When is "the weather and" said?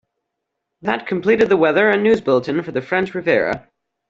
1.49-2.01